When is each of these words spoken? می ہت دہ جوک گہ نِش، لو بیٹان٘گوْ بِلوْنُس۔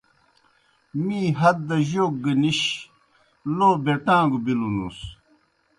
می 1.03 1.19
ہت 1.39 1.57
دہ 1.67 1.77
جوک 1.89 2.13
گہ 2.23 2.33
نِش، 2.41 2.59
لو 3.55 3.69
بیٹان٘گوْ 3.83 4.39
بِلوْنُس۔ 4.45 4.99